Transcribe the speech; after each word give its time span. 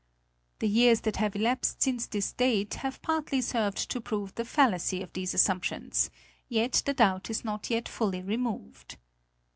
he 0.59 0.65
years 0.65 1.01
that 1.01 1.17
have 1.17 1.35
elapsed 1.35 1.83
since 1.83 2.07
this 2.07 2.33
date 2.33 2.73
have 2.73 2.99
partly 3.03 3.39
served 3.39 3.77
to 3.91 4.01
prove 4.01 4.33
the 4.33 4.43
fallacy 4.43 5.03
of 5.03 5.13
these 5.13 5.35
assumptions, 5.35 6.09
yet 6.49 6.81
the 6.87 6.93
doubt 6.95 7.29
is 7.29 7.45
not 7.45 7.69
yet 7.69 7.87
fully 7.87 8.23
removed. 8.23 8.97